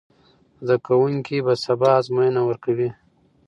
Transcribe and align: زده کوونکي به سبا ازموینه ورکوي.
زده 0.65 0.77
کوونکي 0.87 1.37
به 1.45 1.53
سبا 1.65 1.87
ازموینه 1.99 2.41
ورکوي. 2.43 2.89